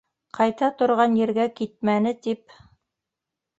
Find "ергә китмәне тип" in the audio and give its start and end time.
1.19-2.59